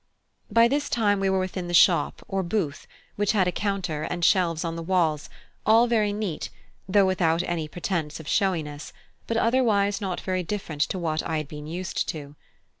By 0.49 0.67
this 0.67 0.89
time 0.89 1.19
we 1.19 1.29
were 1.29 1.37
within 1.37 1.67
the 1.67 1.75
shop 1.75 2.23
or 2.27 2.41
booth, 2.41 2.87
which 3.17 3.33
had 3.33 3.47
a 3.47 3.51
counter, 3.51 4.01
and 4.01 4.25
shelves 4.25 4.65
on 4.65 4.75
the 4.75 4.81
walls, 4.81 5.29
all 5.63 5.85
very 5.85 6.11
neat, 6.11 6.49
though 6.89 7.05
without 7.05 7.43
any 7.43 7.67
pretence 7.67 8.19
of 8.19 8.27
showiness, 8.27 8.93
but 9.27 9.37
otherwise 9.37 10.01
not 10.01 10.19
very 10.19 10.41
different 10.41 10.81
to 10.89 10.97
what 10.97 11.21
I 11.21 11.37
had 11.37 11.47
been 11.47 11.67
used 11.67 12.09
to. 12.09 12.35